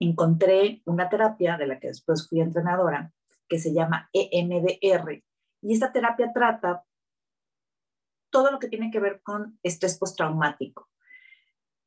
encontré 0.01 0.83
una 0.85 1.09
terapia 1.09 1.57
de 1.57 1.67
la 1.67 1.81
que 1.81 1.89
después 1.89 2.29
fui 2.29 2.41
entrenadora 2.41 3.13
que 3.49 3.59
se 3.59 3.73
llama 3.73 4.11
EMDR. 4.13 5.23
Y 5.63 5.73
esta 5.73 5.93
terapia 5.93 6.31
trata 6.33 6.85
todo 8.31 8.51
lo 8.51 8.59
que 8.59 8.69
tiene 8.69 8.91
que 8.91 9.01
ver 9.01 9.23
con 9.23 9.59
estrés 9.63 9.97
postraumático 9.99 10.91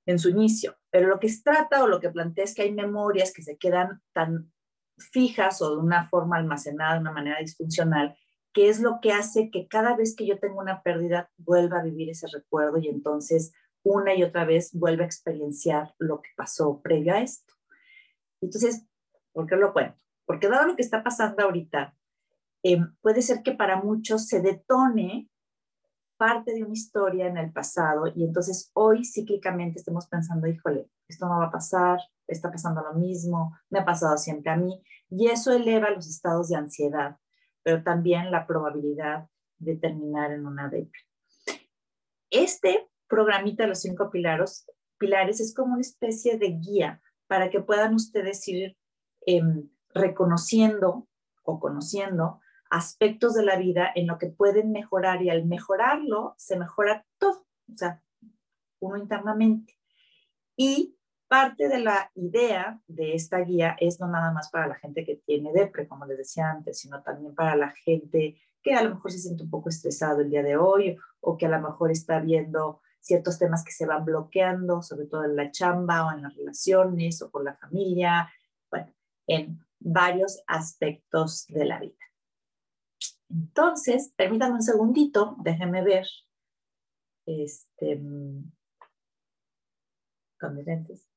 en 0.08 0.18
su 0.18 0.30
inicio. 0.30 0.76
Pero 0.90 1.08
lo 1.08 1.20
que 1.20 1.30
se 1.30 1.44
trata 1.44 1.84
o 1.84 1.88
lo 1.88 2.00
que 2.00 2.10
plantea 2.10 2.46
es 2.46 2.56
que 2.56 2.64
hay 2.64 2.72
memorias 2.72 3.32
que 3.32 3.44
se 3.44 3.58
quedan 3.58 4.02
tan 4.14 4.52
fijas 4.98 5.62
o 5.62 5.76
de 5.76 5.78
una 5.78 6.08
forma 6.08 6.38
almacenada 6.38 6.96
de 6.96 7.02
una 7.02 7.12
manera 7.12 7.40
disfuncional, 7.40 8.18
que 8.54 8.70
es 8.70 8.80
lo 8.80 9.00
que 9.02 9.12
hace 9.12 9.52
que 9.52 9.68
cada 9.68 9.96
vez 9.96 10.16
que 10.16 10.26
yo 10.26 10.40
tengo 10.40 10.60
una 10.60 10.82
pérdida 10.82 11.30
vuelva 11.38 11.80
a 11.80 11.84
vivir 11.84 12.10
ese 12.10 12.26
recuerdo 12.34 12.80
y 12.80 12.88
entonces 12.88 13.54
una 13.84 14.16
y 14.16 14.24
otra 14.24 14.46
vez 14.46 14.72
vuelva 14.74 15.04
a 15.04 15.06
experienciar 15.06 15.94
lo 16.00 16.22
que 16.22 16.32
pasó 16.36 16.82
previo 16.82 17.14
a 17.14 17.22
esto. 17.22 17.54
Entonces, 18.42 18.86
¿por 19.34 19.46
qué 19.46 19.56
lo 19.56 19.74
cuento? 19.74 20.00
Porque 20.26 20.48
dado 20.48 20.68
lo 20.68 20.76
que 20.76 20.82
está 20.82 21.04
pasando 21.04 21.44
ahorita, 21.44 21.96
eh, 22.64 22.80
puede 23.02 23.22
ser 23.22 23.44
que 23.44 23.52
para 23.52 23.82
muchos 23.82 24.28
se 24.28 24.42
detone 24.42 25.30
parte 26.18 26.54
de 26.54 26.64
una 26.64 26.74
historia 26.74 27.28
en 27.28 27.38
el 27.38 27.52
pasado 27.52 28.08
y 28.14 28.24
entonces 28.24 28.72
hoy 28.74 29.06
cíclicamente 29.06 29.80
estemos 29.80 30.08
pensando, 30.08 30.48
híjole, 30.48 30.90
esto 31.08 31.28
no 31.28 31.40
va 31.40 31.46
a 31.46 31.52
pasar, 31.52 32.00
está 32.28 32.52
pasando 32.52 32.82
lo 32.82 32.94
mismo, 32.94 33.58
me 33.70 33.80
ha 33.80 33.86
pasado 33.86 34.18
siempre 34.18 34.52
a 34.52 34.58
mí 34.58 34.82
y 35.10 35.28
eso 35.28 35.54
eleva 35.54 35.92
los 35.92 36.08
estados 36.08 36.50
de 36.50 36.58
ansiedad, 36.58 37.18
pero 37.64 37.84
también 37.84 38.32
la 38.32 38.46
probabilidad 38.46 39.30
de 39.60 39.76
terminar 39.76 40.32
en 40.32 40.46
una 40.46 40.70
depresión. 40.70 41.08
Este 42.30 42.90
programita 43.08 43.64
de 43.64 43.70
los 43.70 43.82
cinco 43.82 44.10
pilares, 44.10 44.70
pilares 44.98 45.40
es 45.40 45.54
como 45.54 45.74
una 45.74 45.82
especie 45.82 46.38
de 46.38 46.58
guía 46.60 47.02
para 47.28 47.50
que 47.50 47.62
puedan 47.62 47.94
ustedes 47.94 48.46
ir 48.48 48.78
em, 49.26 49.70
reconociendo 49.94 51.08
o 51.44 51.60
conociendo 51.60 52.42
aspectos 52.70 53.34
de 53.34 53.44
la 53.44 53.58
vida 53.58 53.92
en 53.96 54.08
lo 54.08 54.18
que 54.18 54.28
pueden 54.28 54.72
mejorar 54.72 55.22
y 55.22 55.30
al 55.30 55.46
mejorarlo 55.46 56.36
se 56.38 56.58
mejora 56.58 57.06
todo, 57.18 57.46
o 57.72 57.78
sea, 57.78 58.02
uno 58.80 58.98
internamente. 58.98 59.78
Y 60.56 60.98
parte 61.28 61.68
de 61.68 61.80
la 61.80 62.12
idea 62.16 62.82
de 62.88 63.14
esta 63.14 63.40
guía 63.40 63.76
es 63.80 64.00
no 64.00 64.08
nada 64.08 64.32
más 64.32 64.50
para 64.50 64.68
la 64.68 64.76
gente 64.76 65.06
que 65.06 65.18
tiene 65.26 65.52
depre, 65.52 65.88
como 65.88 66.06
les 66.06 66.18
decía 66.18 66.50
antes, 66.50 66.80
sino 66.80 67.02
también 67.04 67.36
para 67.36 67.56
la 67.56 67.72
gente 67.72 68.40
que 68.62 68.74
a 68.74 68.84
lo 68.84 68.96
mejor 68.96 69.12
se 69.12 69.20
siente 69.20 69.44
un 69.44 69.50
poco 69.50 69.70
estresado 69.70 70.22
el 70.22 70.30
día 70.30 70.44
de 70.44 70.58
hoy 70.58 70.98
o 71.20 71.38
que 71.38 71.46
a 71.46 71.50
lo 71.50 71.62
mejor 71.62 71.92
está 71.92 72.20
viendo 72.20 72.82
ciertos 73.00 73.40
temas 73.40 73.64
que 73.64 73.72
se 73.72 73.86
van 73.86 74.04
bloqueando, 74.04 74.82
sobre 74.82 75.06
todo 75.06 75.24
en 75.24 75.36
la 75.36 75.52
chamba 75.52 76.06
o 76.06 76.12
en 76.12 76.24
las 76.24 76.36
relaciones 76.36 77.22
o 77.22 77.32
con 77.32 77.46
la 77.46 77.56
familia, 77.56 78.30
bueno, 78.70 78.94
en 79.28 79.66
varios 79.80 80.44
aspectos 80.48 81.46
de 81.48 81.66
la 81.66 81.80
vida. 81.80 82.07
Entonces, 83.30 84.14
permítanme 84.16 84.56
un 84.56 84.62
segundito, 84.62 85.36
déjenme 85.44 85.84
ver. 85.84 86.08
Este, 87.26 88.00
con 90.40 90.56
mis 90.56 90.66
lentes. 90.66 91.08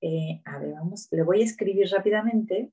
Eh, 0.00 0.40
a 0.44 0.58
ver, 0.58 0.72
vamos, 0.74 1.08
le 1.10 1.22
voy 1.22 1.40
a 1.42 1.44
escribir 1.44 1.88
rápidamente. 1.90 2.72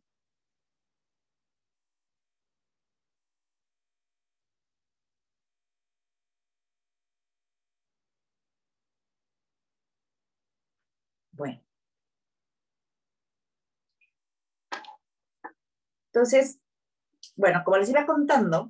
Bueno. 11.32 11.60
Entonces, 16.14 16.60
bueno, 17.36 17.64
como 17.66 17.78
les 17.78 17.90
iba 17.90 18.06
contando, 18.06 18.70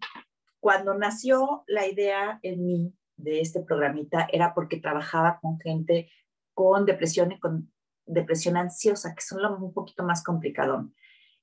cuando 0.61 0.93
nació 0.93 1.65
la 1.67 1.85
idea 1.85 2.39
en 2.41 2.65
mí 2.65 2.93
de 3.17 3.41
este 3.41 3.59
programita 3.59 4.27
era 4.31 4.53
porque 4.53 4.77
trabajaba 4.77 5.39
con 5.41 5.59
gente 5.59 6.09
con 6.53 6.85
depresión 6.85 7.33
y 7.33 7.39
con 7.39 7.71
depresión 8.05 8.55
ansiosa, 8.55 9.13
que 9.13 9.21
son 9.21 9.45
un 9.61 9.73
poquito 9.73 10.03
más 10.03 10.23
complicado. 10.23 10.89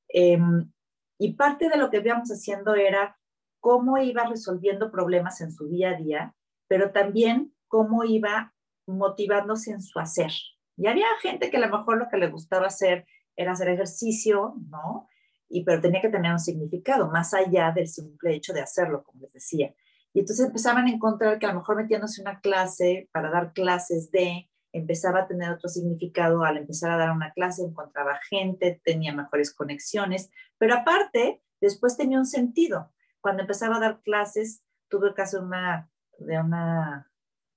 Em, 0.08 0.72
y 1.18 1.34
parte 1.34 1.68
de 1.68 1.76
lo 1.76 1.90
que 1.90 1.98
íbamos 1.98 2.30
haciendo 2.30 2.74
era 2.74 3.18
cómo 3.60 3.98
iba 3.98 4.24
resolviendo 4.24 4.90
problemas 4.90 5.42
en 5.42 5.52
su 5.52 5.68
día 5.68 5.90
a 5.90 5.96
día, 5.96 6.34
pero 6.66 6.92
también 6.92 7.54
cómo 7.68 8.04
iba 8.04 8.54
motivándose 8.86 9.72
en 9.72 9.82
su 9.82 9.98
hacer. 9.98 10.32
Y 10.78 10.86
había 10.86 11.06
gente 11.20 11.50
que 11.50 11.58
a 11.58 11.60
lo 11.60 11.76
mejor 11.76 11.98
lo 11.98 12.08
que 12.08 12.16
le 12.16 12.30
gustaba 12.30 12.68
hacer 12.68 13.06
era 13.36 13.52
hacer 13.52 13.68
ejercicio, 13.68 14.54
¿no? 14.70 15.09
Y 15.50 15.64
pero 15.64 15.82
tenía 15.82 16.00
que 16.00 16.08
tener 16.08 16.32
un 16.32 16.38
significado 16.38 17.10
más 17.10 17.34
allá 17.34 17.72
del 17.72 17.88
simple 17.88 18.34
hecho 18.34 18.52
de 18.52 18.60
hacerlo, 18.60 19.02
como 19.02 19.22
les 19.22 19.32
decía. 19.32 19.74
Y 20.14 20.20
entonces 20.20 20.46
empezaban 20.46 20.86
a 20.86 20.90
encontrar 20.90 21.38
que 21.38 21.46
a 21.46 21.52
lo 21.52 21.58
mejor 21.58 21.76
metiéndose 21.76 22.22
una 22.22 22.40
clase 22.40 23.08
para 23.12 23.30
dar 23.30 23.52
clases 23.52 24.10
de, 24.12 24.48
empezaba 24.72 25.20
a 25.20 25.26
tener 25.26 25.50
otro 25.50 25.68
significado 25.68 26.44
al 26.44 26.56
empezar 26.56 26.92
a 26.92 26.96
dar 26.96 27.10
una 27.10 27.32
clase, 27.32 27.62
encontraba 27.62 28.20
gente, 28.28 28.80
tenía 28.84 29.12
mejores 29.12 29.52
conexiones, 29.52 30.30
pero 30.56 30.74
aparte, 30.74 31.42
después 31.60 31.96
tenía 31.96 32.18
un 32.18 32.26
sentido. 32.26 32.92
Cuando 33.20 33.42
empezaba 33.42 33.76
a 33.76 33.80
dar 33.80 34.00
clases, 34.02 34.62
tuve 34.88 35.08
el 35.08 35.14
caso 35.14 35.38
de 35.38 35.46
una, 35.46 35.90
de 36.18 36.38
una 36.38 37.10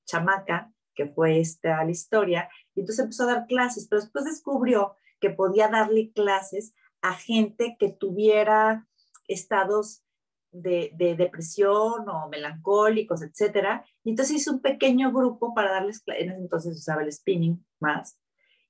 chamaca 0.05 0.71
que 0.95 1.07
fue 1.07 1.39
esta 1.39 1.83
la 1.83 1.91
historia, 1.91 2.49
y 2.75 2.81
entonces 2.81 3.03
empezó 3.03 3.23
a 3.23 3.33
dar 3.33 3.47
clases, 3.47 3.87
pero 3.87 4.01
después 4.01 4.25
descubrió 4.25 4.95
que 5.19 5.29
podía 5.29 5.67
darle 5.69 6.11
clases 6.11 6.73
a 7.03 7.13
gente 7.13 7.75
que 7.77 7.89
tuviera 7.89 8.87
estados 9.27 10.03
de, 10.51 11.15
depresión 11.17 12.07
o 12.07 12.29
melancólicos, 12.29 13.21
etcétera. 13.21 13.85
Y 14.03 14.11
entonces 14.11 14.37
hizo 14.37 14.53
un 14.53 14.61
pequeño 14.61 15.11
grupo 15.11 15.53
para 15.53 15.71
darles, 15.71 16.01
en 16.07 16.31
ese 16.31 16.39
entonces 16.39 16.77
usaba 16.77 17.03
el 17.03 17.11
spinning 17.11 17.63
más, 17.79 18.17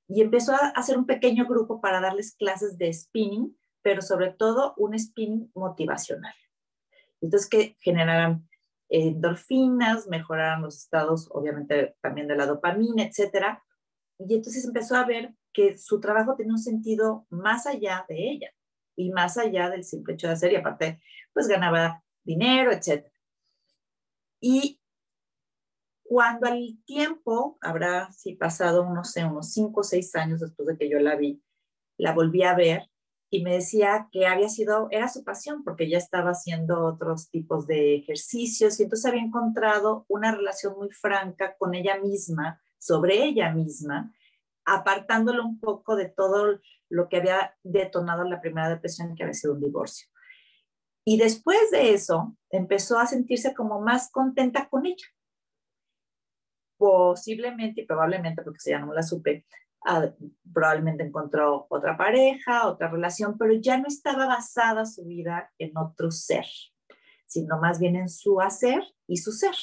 y 0.08 0.22
empezó 0.22 0.54
a 0.54 0.70
hacer 0.76 0.98
un 0.98 1.06
pequeño 1.06 1.46
grupo 1.46 1.80
para 1.80 2.02
darles 2.02 2.36
clases 2.36 2.78
de 2.78 2.92
spinning, 2.92 3.56
pero 3.82 4.02
sobre 4.02 4.32
todo 4.32 4.74
un 4.78 4.98
spinning 4.98 5.52
motivacional. 5.54 6.34
Entonces 7.22 7.48
que 7.48 7.78
generaran 7.80 8.48
endorfinas, 8.90 10.08
mejoraran 10.08 10.62
los 10.62 10.78
estados, 10.78 11.30
obviamente 11.32 11.96
también 12.02 12.28
de 12.28 12.36
la 12.36 12.46
dopamina, 12.46 13.04
etcétera. 13.04 13.64
Y 14.20 14.36
entonces 14.36 14.66
empezó 14.66 14.96
a 14.96 15.06
ver 15.06 15.34
que 15.54 15.78
su 15.78 16.00
trabajo 16.00 16.36
tenía 16.36 16.54
un 16.54 16.60
sentido 16.60 17.26
más 17.30 17.68
allá 17.68 18.06
de 18.08 18.32
ella 18.32 18.50
y 18.96 19.12
más 19.12 19.38
allá 19.38 19.70
del 19.70 19.84
simple 19.84 20.16
hecho 20.16 20.28
de 20.28 20.34
hacer 20.34 20.52
y 20.52 20.56
aparte 20.56 21.02
pues 21.34 21.48
ganaba 21.48 22.04
dinero, 22.24 22.72
etc. 22.72 23.06
Y 24.40 24.80
cuando 26.04 26.48
al 26.48 26.78
tiempo, 26.86 27.58
habrá 27.62 28.12
sí 28.12 28.36
pasado, 28.36 28.88
no 28.94 29.04
sé, 29.04 29.26
unos 29.26 29.52
cinco 29.52 29.82
o 29.82 29.84
seis 29.84 30.16
años 30.16 30.42
después 30.42 30.68
de 30.68 30.78
que 30.78 30.90
yo 30.90 31.00
la 31.00 31.16
vi, 31.16 31.42
la 31.98 32.14
volví 32.14 32.44
a 32.44 32.56
ver 32.56 32.90
y 33.30 33.42
me 33.42 33.54
decía 33.54 34.10
que 34.12 34.28
había 34.28 34.48
sido, 34.48 34.90
era 34.92 35.08
su 35.08 35.24
pasión 35.24 35.64
porque 35.64 35.90
ya 35.90 35.98
estaba 35.98 36.32
haciendo 36.32 36.86
otros 36.86 37.32
tipos 37.32 37.66
de 37.66 37.96
ejercicios 37.96 38.80
y 38.80 38.84
entonces 38.84 39.10
había 39.10 39.24
encontrado 39.24 40.06
una 40.08 40.36
relación 40.36 40.76
muy 40.78 40.92
franca 40.92 41.56
con 41.58 41.74
ella 41.74 42.00
misma, 42.00 42.62
sobre 42.78 43.24
ella 43.24 43.52
misma, 43.52 44.14
apartándolo 44.66 45.46
un 45.46 45.60
poco 45.60 45.96
de 45.96 46.10
todo 46.10 46.60
lo 46.90 47.10
que 47.10 47.18
había 47.18 47.56
detonado 47.64 48.24
la 48.24 48.42
primera 48.42 48.70
depresión, 48.70 49.16
que 49.16 49.24
había 49.24 49.34
sido 49.34 49.54
un 49.54 49.62
divorcio. 49.62 50.08
Y 51.06 51.18
después 51.18 51.72
de 51.72 51.94
eso, 51.94 52.38
empezó 52.50 52.98
a 52.98 53.08
sentirse 53.08 53.54
como 53.54 53.82
más 53.82 54.10
contenta 54.12 54.70
con 54.70 54.86
ella. 54.86 55.06
Posiblemente 56.78 57.82
y 57.82 57.86
probablemente, 57.86 58.42
porque 58.42 58.60
si 58.60 58.70
ya 58.72 58.80
no 58.80 58.94
la 58.94 59.04
supe, 59.04 59.46
ah, 59.86 60.10
probablemente 60.54 61.04
encontró 61.04 61.68
otra 61.70 61.98
pareja, 61.98 62.68
otra 62.68 62.90
relación, 62.90 63.38
pero 63.38 63.54
ya 63.54 63.78
no 63.78 63.88
estaba 63.88 64.28
basada 64.28 64.86
su 64.86 65.04
vida 65.06 65.52
en 65.58 65.78
otro 65.78 66.10
ser, 66.10 66.46
sino 67.26 67.60
más 67.60 67.80
bien 67.80 67.96
en 67.96 68.10
su 68.10 68.40
hacer 68.40 68.84
y 69.08 69.18
su 69.18 69.32
ser. 69.32 69.56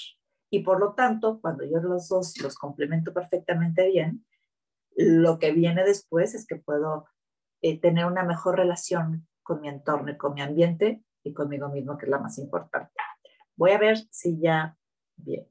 Y 0.50 0.62
por 0.62 0.80
lo 0.80 0.94
tanto, 0.94 1.40
cuando 1.40 1.64
yo 1.64 1.78
los 1.78 2.08
dos 2.08 2.38
los 2.42 2.56
complemento 2.56 3.14
perfectamente 3.14 3.88
bien, 3.88 4.26
lo 5.00 5.38
que 5.38 5.52
viene 5.52 5.82
después 5.84 6.34
es 6.34 6.46
que 6.46 6.56
puedo 6.56 7.06
eh, 7.62 7.80
tener 7.80 8.04
una 8.04 8.22
mejor 8.22 8.56
relación 8.56 9.26
con 9.42 9.60
mi 9.60 9.68
entorno 9.68 10.10
y 10.10 10.16
con 10.16 10.34
mi 10.34 10.42
ambiente 10.42 11.02
y 11.22 11.32
conmigo 11.32 11.68
mismo, 11.68 11.96
que 11.96 12.06
es 12.06 12.10
la 12.10 12.18
más 12.18 12.38
importante. 12.38 12.92
Voy 13.56 13.70
a 13.72 13.78
ver 13.78 13.98
si 14.10 14.38
ya 14.38 14.76
viene. 15.16 15.50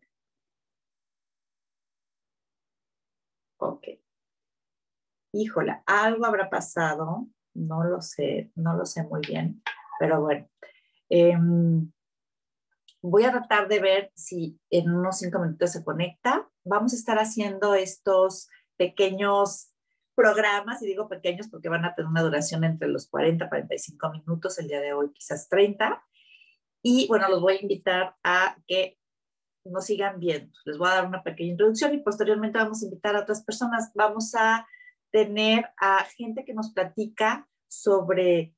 Ok. 3.58 3.88
Híjola, 5.34 5.84
algo 5.86 6.25
habrá 6.25 6.50
pasado, 6.50 7.27
no 7.53 7.84
lo 7.84 8.01
sé, 8.01 8.51
no 8.56 8.75
lo 8.75 8.86
sé 8.86 9.03
muy 9.03 9.22
bien, 9.22 9.62
pero 10.00 10.22
bueno. 10.22 10.48
Em, 11.10 11.91
voy 13.01 13.24
a 13.24 13.32
tratar 13.32 13.68
de 13.68 13.79
ver 13.79 14.12
si 14.15 14.60
en 14.70 14.91
unos 14.91 15.18
cinco 15.18 15.39
minutos 15.39 15.72
se 15.72 15.84
conecta. 15.84 16.48
Vamos 16.63 16.94
a 16.94 16.96
estar 16.96 17.18
haciendo 17.18 17.74
estos 17.74 18.50
pequeños 18.79 19.74
programas, 20.15 20.81
y 20.81 20.88
digo 20.88 21.09
pequeños 21.09 21.50
porque 21.50 21.69
van 21.69 21.86
a 21.86 21.93
tener 21.93 22.09
una 22.09 22.24
duración 22.24 22.63
entre 22.63 22.88
los 22.88 23.07
40 23.07 23.45
y 23.45 23.50
45 23.50 24.12
minutos, 24.12 24.57
el 24.57 24.69
día 24.69 24.79
de 24.79 24.93
hoy 24.93 25.12
quizás 25.13 25.50
30. 25.50 26.01
Y 26.81 27.07
bueno, 27.07 27.27
los 27.29 27.41
voy 27.41 27.57
a 27.57 27.62
invitar 27.62 28.15
a 28.24 28.57
que 28.65 28.98
nos 29.65 29.86
sigan 29.86 30.19
viendo. 30.19 30.51
Les 30.65 30.77
voy 30.77 30.88
a 30.88 30.95
dar 30.95 31.07
una 31.07 31.24
pequeña 31.24 31.51
introducción 31.51 31.93
y 31.93 31.98
posteriormente 31.98 32.57
vamos 32.57 32.81
a 32.81 32.86
invitar 32.86 33.15
a 33.15 33.21
otras 33.21 33.43
personas. 33.43 33.91
Vamos 33.93 34.33
a 34.36 34.65
tener 35.12 35.69
a 35.77 36.05
gente 36.17 36.45
que 36.45 36.53
nos 36.53 36.71
platica 36.71 37.48
sobre 37.67 38.55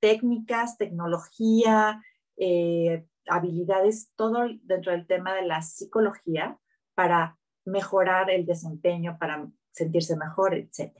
técnicas, 0.00 0.78
tecnología, 0.78 2.02
eh, 2.38 3.06
habilidades, 3.28 4.12
todo 4.16 4.46
dentro 4.62 4.92
del 4.92 5.06
tema 5.06 5.34
de 5.34 5.42
la 5.42 5.60
psicología 5.60 6.58
para 6.94 7.37
mejorar 7.68 8.30
el 8.30 8.46
desempeño, 8.46 9.16
para 9.18 9.48
sentirse 9.72 10.16
mejor, 10.16 10.54
etc. 10.54 10.92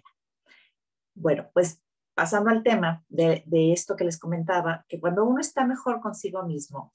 Bueno, 1.14 1.50
pues 1.52 1.82
pasando 2.14 2.50
al 2.50 2.62
tema 2.62 3.04
de, 3.08 3.44
esto 3.72 3.96
que 3.96 4.04
les 4.04 4.18
comentaba, 4.18 4.84
que 4.88 5.00
cuando 5.00 5.24
uno 5.24 5.40
está 5.40 5.64
mejor 5.64 6.00
consigo 6.00 6.42
mismo, 6.42 6.94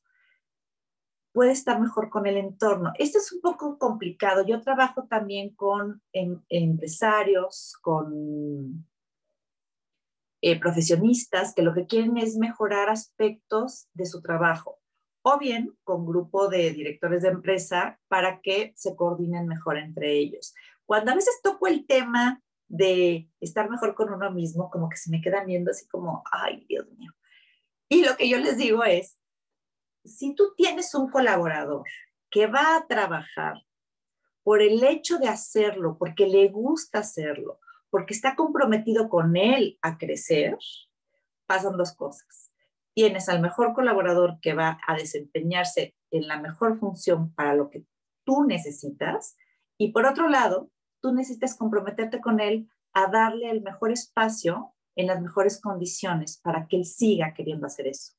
puede 1.34 1.52
estar 1.52 1.80
mejor 1.80 2.10
con 2.10 2.28
el 2.28 2.38
entorno. 2.38 2.92
Esto 3.00 3.18
es 3.18 3.32
un 3.32 3.42
poco 3.42 3.78
complicado. 3.80 4.46
Yo 4.46 4.62
trabajo 4.62 5.08
también 5.08 5.56
con 5.56 6.02
em, 6.12 6.42
empresarios, 6.50 7.78
con 7.82 8.86
eh, 10.42 10.60
profesionistas 10.60 11.56
que 11.56 11.64
lo 11.64 11.74
que 11.74 11.88
quieren 11.88 12.18
es 12.18 12.36
mejorar 12.36 12.90
aspectos 12.90 13.88
de 13.94 14.06
su 14.06 14.22
trabajo 14.22 14.83
o 15.24 15.40
bien 15.40 15.76
con 15.84 16.06
grupo 16.06 16.50
de 16.50 16.72
directores 16.72 17.24
de 17.24 17.30
empresa 17.30 18.00
para 18.08 18.42
que 18.42 18.74
se 18.76 18.96
coordinen 18.96 19.48
mejor 19.48 19.78
entre 19.78 20.12
ellos. 20.12 20.54
Cuando 20.86 21.12
a 21.12 21.16
veces 21.16 21.40
toco 21.42 21.68
el 21.68 21.88
tema 21.88 22.42
de 22.68 23.30
estar 23.40 23.70
mejor 23.70 23.96
con 23.96 24.14
uno 24.14 24.32
mismo, 24.32 24.70
como 24.70 24.90
que 24.90 24.98
se 24.98 25.10
me 25.10 25.22
quedan 25.22 25.48
viendo 25.48 25.72
así 25.72 25.88
como, 25.88 26.24
ay, 26.32 26.66
Dios 26.68 26.88
mío. 26.98 27.12
Y 27.90 28.06
lo 28.06 28.18
que 28.18 28.28
yo 28.28 28.38
les 28.38 28.58
digo 28.58 28.84
es, 28.84 29.18
si 30.04 30.36
tú 30.36 30.54
tienes 30.58 30.94
un 30.94 31.10
colaborador 31.10 31.86
que 32.30 32.48
va 32.48 32.76
a 32.76 32.86
trabajar 32.88 33.56
por 34.44 34.62
el 34.62 34.84
hecho 34.84 35.20
de 35.20 35.30
hacerlo, 35.30 35.98
porque 35.98 36.28
le 36.28 36.50
gusta 36.50 37.00
hacerlo, 37.00 37.60
porque 37.90 38.14
está 38.14 38.36
comprometido 38.36 39.08
con 39.08 39.38
él 39.38 39.78
a 39.82 39.98
crecer, 39.98 40.58
pasan 41.46 41.78
dos 41.78 41.94
cosas. 41.94 42.53
Tienes 42.94 43.30
al 43.30 43.42
mejor 43.42 43.74
colaborador 43.74 44.40
que 44.42 44.54
va 44.54 44.80
a 44.88 44.96
desempeñarse 44.96 45.96
en 46.12 46.28
la 46.28 46.40
mejor 46.40 46.80
función 46.80 47.34
para 47.34 47.56
lo 47.56 47.70
que 47.70 47.86
tú 48.24 48.44
necesitas 48.44 49.36
y 49.78 49.92
por 49.92 50.06
otro 50.06 50.30
lado, 50.30 50.72
tú 51.02 51.14
necesitas 51.14 51.56
comprometerte 51.56 52.22
con 52.22 52.40
él 52.40 52.70
a 52.94 53.08
darle 53.08 53.50
el 53.50 53.62
mejor 53.62 53.92
espacio 53.92 54.74
en 54.96 55.08
las 55.08 55.22
mejores 55.22 55.60
condiciones 55.60 56.40
para 56.42 56.68
que 56.68 56.78
él 56.78 56.86
siga 56.86 57.34
queriendo 57.34 57.66
hacer 57.66 57.88
eso. 57.88 58.14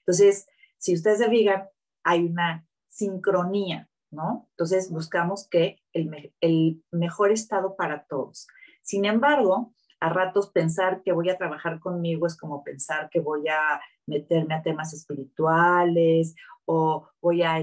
Entonces, 0.00 0.46
si 0.76 0.94
ustedes 0.94 1.18
se 1.18 1.28
fijan, 1.28 1.68
hay 2.04 2.26
una 2.26 2.66
sincronía, 2.88 3.88
¿no? 4.10 4.48
Entonces 4.50 4.90
buscamos 4.90 5.48
que 5.48 5.82
el, 5.92 6.32
el 6.40 6.84
mejor 6.90 7.32
estado 7.32 7.76
para 7.76 8.04
todos. 8.04 8.46
Sin 8.82 9.04
embargo, 9.04 9.74
a 10.00 10.08
ratos 10.08 10.50
pensar 10.50 11.02
que 11.02 11.12
voy 11.12 11.28
a 11.28 11.36
trabajar 11.36 11.80
conmigo 11.80 12.26
es 12.26 12.36
como 12.36 12.62
pensar 12.62 13.08
que 13.10 13.20
voy 13.20 13.48
a 13.48 13.80
meterme 14.06 14.54
a 14.54 14.62
temas 14.62 14.94
espirituales 14.94 16.34
o 16.66 17.08
voy 17.20 17.42
a, 17.42 17.56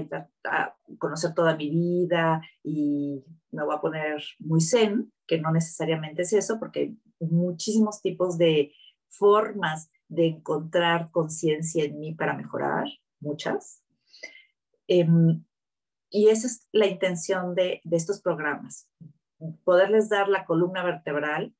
a, 0.44 0.76
conocer 0.98 1.34
toda 1.34 1.56
mi 1.56 1.70
vida 1.70 2.42
y 2.62 3.24
me 3.52 3.64
voy 3.64 3.74
a 3.74 3.80
poner 3.80 4.22
muy 4.38 4.60
zen, 4.60 5.12
que 5.26 5.40
no 5.40 5.50
necesariamente 5.50 6.22
es 6.22 6.32
eso, 6.32 6.58
porque 6.58 6.80
hay 6.80 6.98
muchísimos 7.20 8.02
tipos 8.02 8.36
de 8.36 8.72
formas 9.08 9.90
de 10.08 10.26
encontrar 10.26 11.10
conciencia 11.10 11.84
en 11.84 11.98
mí 11.98 12.14
para 12.14 12.34
mejorar 12.34 12.86
muchas. 13.20 13.82
Em, 14.88 15.44
y 16.10 16.28
esa 16.28 16.46
es 16.46 16.66
la 16.72 16.86
intención 16.86 17.54
de, 17.54 17.80
de 17.82 17.96
estos 17.96 18.20
programas, 18.20 18.88
poderles 19.64 20.08
dar 20.08 20.28
la 20.28 20.44
columna 20.44 20.84
vertebral 20.84 21.54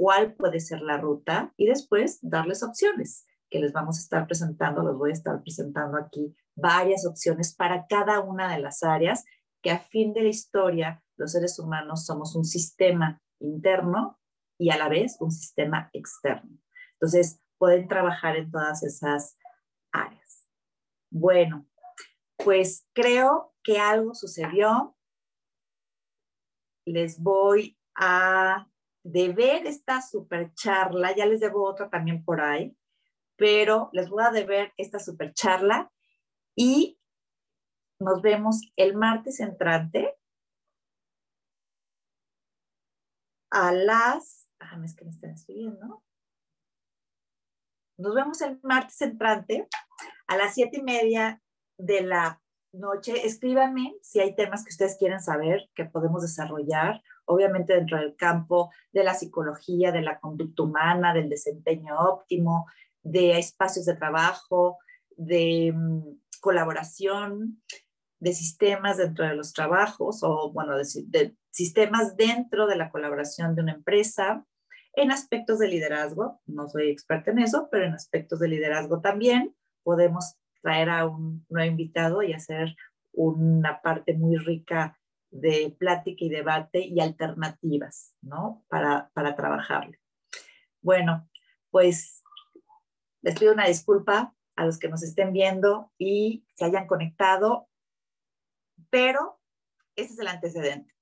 cuál 0.00 0.34
puede 0.34 0.60
ser 0.60 0.80
la 0.80 0.96
ruta 0.96 1.52
y 1.58 1.66
después 1.66 2.20
darles 2.22 2.62
opciones 2.62 3.26
que 3.50 3.58
les 3.58 3.74
vamos 3.74 3.98
a 3.98 4.00
estar 4.00 4.26
presentando, 4.26 4.82
los 4.82 4.96
voy 4.96 5.10
a 5.10 5.12
estar 5.12 5.42
presentando 5.42 5.98
aquí 5.98 6.34
varias 6.54 7.04
opciones 7.04 7.54
para 7.54 7.86
cada 7.86 8.20
una 8.20 8.50
de 8.50 8.62
las 8.62 8.82
áreas, 8.82 9.26
que 9.60 9.70
a 9.70 9.78
fin 9.78 10.14
de 10.14 10.22
la 10.22 10.30
historia 10.30 11.04
los 11.18 11.32
seres 11.32 11.58
humanos 11.58 12.06
somos 12.06 12.34
un 12.34 12.46
sistema 12.46 13.20
interno 13.40 14.18
y 14.58 14.70
a 14.70 14.78
la 14.78 14.88
vez 14.88 15.18
un 15.20 15.32
sistema 15.32 15.90
externo. 15.92 16.58
Entonces, 16.94 17.42
pueden 17.58 17.86
trabajar 17.86 18.36
en 18.36 18.50
todas 18.50 18.82
esas 18.82 19.36
áreas. 19.92 20.48
Bueno, 21.10 21.68
pues 22.42 22.86
creo 22.94 23.52
que 23.62 23.78
algo 23.78 24.14
sucedió. 24.14 24.96
Les 26.86 27.20
voy 27.20 27.78
a 27.94 28.69
deber 29.02 29.66
esta 29.66 30.02
super 30.02 30.52
charla, 30.54 31.14
ya 31.14 31.26
les 31.26 31.40
debo 31.40 31.64
otra 31.64 31.88
también 31.88 32.24
por 32.24 32.40
ahí, 32.40 32.76
pero 33.36 33.90
les 33.92 34.08
voy 34.08 34.22
a 34.24 34.30
deber 34.30 34.72
esta 34.76 34.98
super 34.98 35.32
charla 35.32 35.90
y 36.54 36.98
nos 38.00 38.22
vemos 38.22 38.60
el 38.76 38.96
martes 38.96 39.40
entrante 39.40 40.16
a 43.50 43.72
las, 43.72 44.48
ah, 44.60 44.80
que 44.96 45.04
me 45.04 45.10
están. 45.10 45.34
Nos 47.98 48.14
vemos 48.14 48.40
el 48.40 48.58
martes 48.62 49.00
entrante 49.02 49.68
a 50.26 50.36
las 50.36 50.54
siete 50.54 50.78
y 50.78 50.82
media 50.82 51.42
de 51.76 52.02
la 52.02 52.40
noche. 52.72 53.26
Escríbanme 53.26 53.94
si 54.02 54.20
hay 54.20 54.34
temas 54.34 54.64
que 54.64 54.70
ustedes 54.70 54.96
quieren 54.96 55.20
saber 55.20 55.68
que 55.74 55.84
podemos 55.84 56.22
desarrollar, 56.22 57.02
obviamente 57.30 57.74
dentro 57.74 57.98
del 57.98 58.16
campo 58.16 58.70
de 58.92 59.04
la 59.04 59.14
psicología, 59.14 59.92
de 59.92 60.02
la 60.02 60.18
conducta 60.18 60.62
humana, 60.62 61.14
del 61.14 61.28
desempeño 61.28 61.98
óptimo, 61.98 62.66
de 63.02 63.38
espacios 63.38 63.86
de 63.86 63.96
trabajo, 63.96 64.78
de 65.16 65.72
mm, 65.74 66.20
colaboración, 66.40 67.62
de 68.18 68.32
sistemas 68.32 68.98
dentro 68.98 69.26
de 69.26 69.34
los 69.34 69.52
trabajos 69.52 70.22
o, 70.22 70.52
bueno, 70.52 70.76
de, 70.76 70.84
de 71.06 71.36
sistemas 71.50 72.16
dentro 72.16 72.66
de 72.66 72.76
la 72.76 72.90
colaboración 72.90 73.54
de 73.54 73.62
una 73.62 73.72
empresa, 73.72 74.44
en 74.94 75.12
aspectos 75.12 75.58
de 75.58 75.68
liderazgo, 75.68 76.40
no 76.46 76.68
soy 76.68 76.90
experta 76.90 77.30
en 77.30 77.38
eso, 77.38 77.68
pero 77.70 77.84
en 77.84 77.94
aspectos 77.94 78.40
de 78.40 78.48
liderazgo 78.48 79.00
también, 79.00 79.54
podemos 79.82 80.36
traer 80.62 80.90
a 80.90 81.06
un 81.06 81.46
nuevo 81.48 81.70
invitado 81.70 82.22
y 82.22 82.32
hacer 82.32 82.74
una 83.12 83.80
parte 83.82 84.14
muy 84.14 84.36
rica 84.36 84.99
de 85.30 85.74
plática 85.78 86.24
y 86.24 86.28
debate 86.28 86.80
y 86.80 87.00
alternativas, 87.00 88.14
¿no? 88.20 88.64
Para, 88.68 89.10
para 89.14 89.36
trabajarlo. 89.36 89.96
Bueno, 90.82 91.28
pues 91.70 92.22
les 93.22 93.38
pido 93.38 93.52
una 93.52 93.66
disculpa 93.66 94.34
a 94.56 94.64
los 94.64 94.78
que 94.78 94.88
nos 94.88 95.02
estén 95.02 95.32
viendo 95.32 95.92
y 95.98 96.44
se 96.54 96.64
hayan 96.64 96.86
conectado, 96.86 97.68
pero 98.90 99.40
ese 99.96 100.14
es 100.14 100.18
el 100.18 100.28
antecedente. 100.28 100.94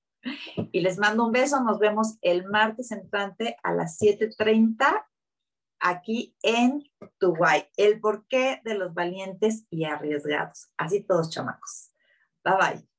Y 0.73 0.81
les 0.81 0.99
mando 0.99 1.25
un 1.27 1.33
beso, 1.33 1.63
nos 1.63 1.79
vemos 1.79 2.19
el 2.23 2.47
martes 2.47 2.91
entrante 2.91 3.57
a 3.63 3.73
las 3.73 3.99
7.30 4.01 5.07
aquí 5.81 6.37
en 6.43 6.85
guay. 7.21 7.65
El 7.77 8.01
porqué 8.01 8.61
de 8.65 8.75
los 8.75 8.95
valientes 8.95 9.67
y 9.71 9.85
arriesgados. 9.85 10.71
Así 10.77 11.03
todos 11.03 11.31
chamacos. 11.31 11.91
Bye 12.45 12.55
bye. 12.57 12.98